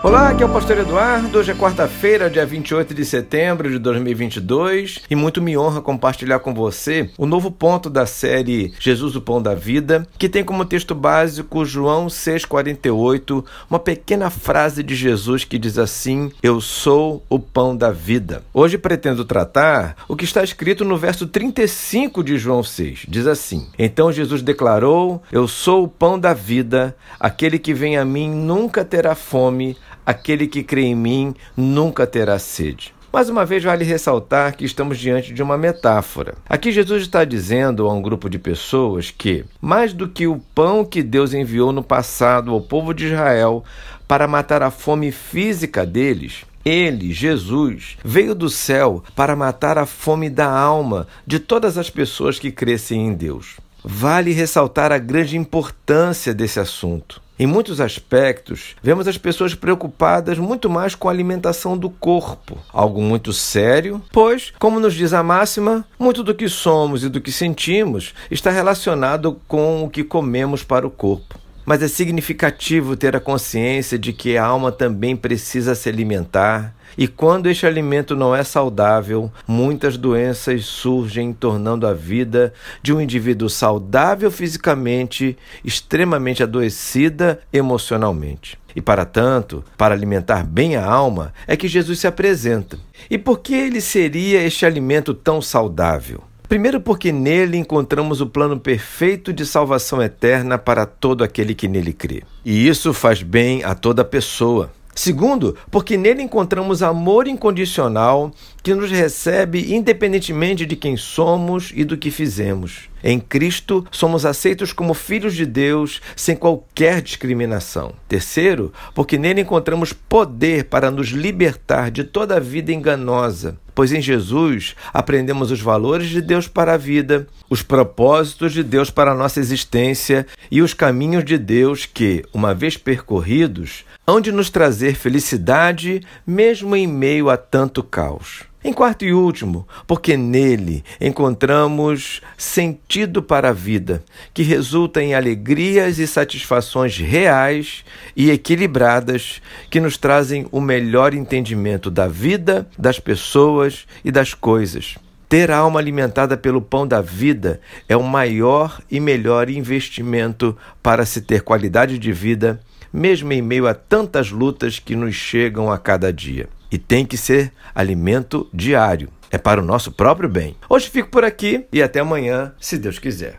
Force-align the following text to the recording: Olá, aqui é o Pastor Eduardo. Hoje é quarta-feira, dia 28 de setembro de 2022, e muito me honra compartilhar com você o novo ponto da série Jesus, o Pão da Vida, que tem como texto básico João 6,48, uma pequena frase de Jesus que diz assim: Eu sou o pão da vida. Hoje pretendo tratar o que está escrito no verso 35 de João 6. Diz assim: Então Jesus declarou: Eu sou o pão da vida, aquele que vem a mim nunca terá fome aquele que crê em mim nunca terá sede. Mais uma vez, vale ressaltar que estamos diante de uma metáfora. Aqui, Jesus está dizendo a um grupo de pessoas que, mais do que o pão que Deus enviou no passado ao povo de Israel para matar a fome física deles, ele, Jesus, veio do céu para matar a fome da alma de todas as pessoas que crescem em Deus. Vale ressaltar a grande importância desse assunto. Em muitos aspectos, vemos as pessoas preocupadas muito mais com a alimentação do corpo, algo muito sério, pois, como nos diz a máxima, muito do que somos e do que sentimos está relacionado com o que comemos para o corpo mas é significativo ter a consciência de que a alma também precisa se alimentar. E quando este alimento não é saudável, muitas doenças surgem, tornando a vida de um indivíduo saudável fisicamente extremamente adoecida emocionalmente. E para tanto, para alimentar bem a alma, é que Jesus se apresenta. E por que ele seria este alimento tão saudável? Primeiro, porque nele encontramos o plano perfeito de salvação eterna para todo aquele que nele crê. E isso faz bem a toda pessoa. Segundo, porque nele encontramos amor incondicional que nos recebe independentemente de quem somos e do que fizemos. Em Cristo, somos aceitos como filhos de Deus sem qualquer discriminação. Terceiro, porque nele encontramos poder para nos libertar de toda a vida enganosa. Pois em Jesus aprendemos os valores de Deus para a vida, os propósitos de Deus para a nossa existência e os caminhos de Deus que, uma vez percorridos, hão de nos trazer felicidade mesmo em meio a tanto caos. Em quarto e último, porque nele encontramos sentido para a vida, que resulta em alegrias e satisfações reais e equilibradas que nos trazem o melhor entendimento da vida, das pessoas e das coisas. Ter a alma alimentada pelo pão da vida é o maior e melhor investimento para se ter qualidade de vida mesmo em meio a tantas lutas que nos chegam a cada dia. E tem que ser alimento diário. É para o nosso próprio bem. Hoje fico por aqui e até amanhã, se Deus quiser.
Olá, 0.00 0.28
aqui 0.28 0.44
é 0.44 0.46
o 0.46 0.48
Pastor 0.48 0.78
Eduardo. 0.78 1.36
Hoje 1.36 1.50
é 1.50 1.54
quarta-feira, 1.56 2.30
dia 2.30 2.46
28 2.46 2.94
de 2.94 3.04
setembro 3.04 3.68
de 3.68 3.80
2022, 3.80 5.00
e 5.10 5.16
muito 5.16 5.42
me 5.42 5.58
honra 5.58 5.82
compartilhar 5.82 6.38
com 6.38 6.54
você 6.54 7.10
o 7.18 7.26
novo 7.26 7.50
ponto 7.50 7.90
da 7.90 8.06
série 8.06 8.72
Jesus, 8.78 9.16
o 9.16 9.20
Pão 9.20 9.42
da 9.42 9.56
Vida, 9.56 10.06
que 10.16 10.28
tem 10.28 10.44
como 10.44 10.64
texto 10.64 10.94
básico 10.94 11.64
João 11.64 12.06
6,48, 12.06 13.44
uma 13.68 13.80
pequena 13.80 14.30
frase 14.30 14.84
de 14.84 14.94
Jesus 14.94 15.42
que 15.42 15.58
diz 15.58 15.76
assim: 15.76 16.30
Eu 16.40 16.60
sou 16.60 17.24
o 17.28 17.40
pão 17.40 17.76
da 17.76 17.90
vida. 17.90 18.44
Hoje 18.54 18.78
pretendo 18.78 19.24
tratar 19.24 19.96
o 20.06 20.14
que 20.14 20.24
está 20.24 20.44
escrito 20.44 20.84
no 20.84 20.96
verso 20.96 21.26
35 21.26 22.22
de 22.22 22.38
João 22.38 22.62
6. 22.62 23.00
Diz 23.08 23.26
assim: 23.26 23.66
Então 23.76 24.12
Jesus 24.12 24.42
declarou: 24.42 25.20
Eu 25.32 25.48
sou 25.48 25.82
o 25.82 25.88
pão 25.88 26.16
da 26.16 26.32
vida, 26.32 26.96
aquele 27.18 27.58
que 27.58 27.74
vem 27.74 27.96
a 27.96 28.04
mim 28.04 28.30
nunca 28.30 28.84
terá 28.84 29.16
fome 29.16 29.76
aquele 30.08 30.46
que 30.46 30.62
crê 30.62 30.84
em 30.84 30.94
mim 30.94 31.34
nunca 31.54 32.06
terá 32.06 32.38
sede. 32.38 32.94
Mais 33.12 33.28
uma 33.28 33.44
vez, 33.44 33.62
vale 33.62 33.84
ressaltar 33.84 34.56
que 34.56 34.64
estamos 34.64 34.98
diante 34.98 35.34
de 35.34 35.42
uma 35.42 35.58
metáfora. 35.58 36.34
Aqui, 36.48 36.72
Jesus 36.72 37.02
está 37.02 37.26
dizendo 37.26 37.86
a 37.86 37.92
um 37.92 38.00
grupo 38.00 38.30
de 38.30 38.38
pessoas 38.38 39.10
que, 39.10 39.44
mais 39.60 39.92
do 39.92 40.08
que 40.08 40.26
o 40.26 40.40
pão 40.54 40.82
que 40.82 41.02
Deus 41.02 41.34
enviou 41.34 41.72
no 41.72 41.82
passado 41.82 42.52
ao 42.52 42.60
povo 42.62 42.94
de 42.94 43.08
Israel 43.08 43.62
para 44.06 44.26
matar 44.26 44.62
a 44.62 44.70
fome 44.70 45.12
física 45.12 45.84
deles, 45.84 46.46
ele, 46.64 47.12
Jesus, 47.12 47.98
veio 48.02 48.34
do 48.34 48.48
céu 48.48 49.04
para 49.14 49.36
matar 49.36 49.76
a 49.76 49.84
fome 49.84 50.30
da 50.30 50.50
alma 50.50 51.06
de 51.26 51.38
todas 51.38 51.76
as 51.76 51.90
pessoas 51.90 52.38
que 52.38 52.50
crescem 52.50 53.08
em 53.08 53.12
Deus. 53.12 53.56
Vale 53.84 54.32
ressaltar 54.32 54.90
a 54.90 54.96
grande 54.96 55.36
importância 55.36 56.32
desse 56.32 56.58
assunto. 56.58 57.27
Em 57.40 57.46
muitos 57.46 57.80
aspectos, 57.80 58.74
vemos 58.82 59.06
as 59.06 59.16
pessoas 59.16 59.54
preocupadas 59.54 60.38
muito 60.38 60.68
mais 60.68 60.96
com 60.96 61.08
a 61.08 61.12
alimentação 61.12 61.78
do 61.78 61.88
corpo, 61.88 62.58
algo 62.72 63.00
muito 63.00 63.32
sério, 63.32 64.02
pois, 64.12 64.52
como 64.58 64.80
nos 64.80 64.92
diz 64.92 65.12
a 65.12 65.22
máxima, 65.22 65.86
muito 65.96 66.24
do 66.24 66.34
que 66.34 66.48
somos 66.48 67.04
e 67.04 67.08
do 67.08 67.20
que 67.20 67.30
sentimos 67.30 68.12
está 68.28 68.50
relacionado 68.50 69.40
com 69.46 69.84
o 69.84 69.88
que 69.88 70.02
comemos 70.02 70.64
para 70.64 70.84
o 70.84 70.90
corpo 70.90 71.38
mas 71.68 71.82
é 71.82 71.86
significativo 71.86 72.96
ter 72.96 73.14
a 73.14 73.20
consciência 73.20 73.98
de 73.98 74.10
que 74.10 74.38
a 74.38 74.44
alma 74.46 74.72
também 74.72 75.14
precisa 75.14 75.74
se 75.74 75.86
alimentar. 75.86 76.74
E 76.96 77.06
quando 77.06 77.46
este 77.46 77.66
alimento 77.66 78.16
não 78.16 78.34
é 78.34 78.42
saudável, 78.42 79.30
muitas 79.46 79.98
doenças 79.98 80.64
surgem, 80.64 81.30
tornando 81.30 81.86
a 81.86 81.92
vida 81.92 82.54
de 82.82 82.90
um 82.90 82.98
indivíduo 82.98 83.50
saudável 83.50 84.30
fisicamente 84.30 85.36
extremamente 85.62 86.42
adoecida 86.42 87.38
emocionalmente. 87.52 88.58
E 88.74 88.80
para 88.80 89.04
tanto, 89.04 89.62
para 89.76 89.94
alimentar 89.94 90.44
bem 90.44 90.74
a 90.74 90.86
alma, 90.86 91.34
é 91.46 91.54
que 91.54 91.68
Jesus 91.68 91.98
se 91.98 92.06
apresenta. 92.06 92.78
E 93.10 93.18
por 93.18 93.40
que 93.40 93.52
ele 93.52 93.82
seria 93.82 94.42
este 94.42 94.64
alimento 94.64 95.12
tão 95.12 95.42
saudável? 95.42 96.22
Primeiro, 96.48 96.80
porque 96.80 97.12
nele 97.12 97.58
encontramos 97.58 98.22
o 98.22 98.26
plano 98.26 98.58
perfeito 98.58 99.34
de 99.34 99.44
salvação 99.44 100.02
eterna 100.02 100.56
para 100.56 100.86
todo 100.86 101.22
aquele 101.22 101.54
que 101.54 101.68
nele 101.68 101.92
crê. 101.92 102.22
E 102.42 102.66
isso 102.66 102.94
faz 102.94 103.22
bem 103.22 103.62
a 103.64 103.74
toda 103.74 104.02
pessoa. 104.02 104.70
Segundo, 104.94 105.54
porque 105.70 105.96
nele 105.96 106.22
encontramos 106.22 106.82
amor 106.82 107.28
incondicional 107.28 108.32
que 108.62 108.74
nos 108.74 108.90
recebe 108.90 109.74
independentemente 109.74 110.64
de 110.64 110.74
quem 110.74 110.96
somos 110.96 111.70
e 111.72 111.84
do 111.84 111.98
que 111.98 112.10
fizemos. 112.10 112.88
Em 113.02 113.20
Cristo, 113.20 113.86
somos 113.90 114.26
aceitos 114.26 114.72
como 114.72 114.94
filhos 114.94 115.34
de 115.34 115.46
Deus 115.46 116.00
sem 116.16 116.34
qualquer 116.34 117.00
discriminação. 117.00 117.92
Terceiro, 118.08 118.72
porque 118.94 119.18
nele 119.18 119.42
encontramos 119.42 119.92
poder 119.92 120.64
para 120.64 120.90
nos 120.90 121.08
libertar 121.08 121.90
de 121.90 122.04
toda 122.04 122.36
a 122.36 122.40
vida 122.40 122.72
enganosa. 122.72 123.56
Pois 123.74 123.92
em 123.92 124.02
Jesus 124.02 124.74
aprendemos 124.92 125.52
os 125.52 125.60
valores 125.60 126.08
de 126.08 126.20
Deus 126.20 126.48
para 126.48 126.74
a 126.74 126.76
vida, 126.76 127.28
os 127.48 127.62
propósitos 127.62 128.52
de 128.52 128.64
Deus 128.64 128.90
para 128.90 129.12
a 129.12 129.14
nossa 129.14 129.38
existência 129.38 130.26
e 130.50 130.60
os 130.60 130.74
caminhos 130.74 131.24
de 131.24 131.38
Deus 131.38 131.86
que, 131.86 132.24
uma 132.34 132.52
vez 132.52 132.76
percorridos, 132.76 133.84
hão 134.04 134.20
de 134.20 134.32
nos 134.32 134.50
trazer 134.50 134.96
felicidade 134.96 136.00
mesmo 136.26 136.74
em 136.74 136.88
meio 136.88 137.30
a 137.30 137.36
tanto 137.36 137.84
caos. 137.84 138.47
Em 138.62 138.72
quarto 138.72 139.04
e 139.04 139.12
último, 139.12 139.68
porque 139.86 140.16
nele 140.16 140.82
encontramos 141.00 142.20
sentido 142.36 143.22
para 143.22 143.50
a 143.50 143.52
vida, 143.52 144.02
que 144.34 144.42
resulta 144.42 145.00
em 145.00 145.14
alegrias 145.14 146.00
e 146.00 146.06
satisfações 146.08 146.96
reais 146.96 147.84
e 148.16 148.32
equilibradas 148.32 149.40
que 149.70 149.78
nos 149.78 149.96
trazem 149.96 150.46
o 150.50 150.60
melhor 150.60 151.14
entendimento 151.14 151.88
da 151.88 152.08
vida, 152.08 152.68
das 152.76 152.98
pessoas 152.98 153.86
e 154.04 154.10
das 154.10 154.34
coisas. 154.34 154.96
Ter 155.28 155.52
a 155.52 155.58
alma 155.58 155.78
alimentada 155.78 156.36
pelo 156.36 156.60
pão 156.60 156.86
da 156.86 157.00
vida 157.00 157.60
é 157.88 157.96
o 157.96 158.02
maior 158.02 158.80
e 158.90 158.98
melhor 158.98 159.48
investimento 159.48 160.56
para 160.82 161.06
se 161.06 161.20
ter 161.20 161.42
qualidade 161.42 161.96
de 161.96 162.12
vida 162.12 162.58
mesmo 162.92 163.32
em 163.32 163.42
meio 163.42 163.66
a 163.66 163.74
tantas 163.74 164.30
lutas 164.30 164.78
que 164.78 164.96
nos 164.96 165.14
chegam 165.14 165.70
a 165.70 165.78
cada 165.78 166.12
dia. 166.12 166.48
E 166.70 166.78
tem 166.78 167.04
que 167.04 167.16
ser 167.16 167.52
alimento 167.74 168.48
diário. 168.52 169.08
É 169.30 169.36
para 169.36 169.60
o 169.60 169.64
nosso 169.64 169.92
próprio 169.92 170.28
bem. 170.28 170.56
Hoje 170.68 170.88
fico 170.88 171.10
por 171.10 171.24
aqui 171.24 171.66
e 171.72 171.82
até 171.82 172.00
amanhã, 172.00 172.54
se 172.58 172.78
Deus 172.78 172.98
quiser. 172.98 173.36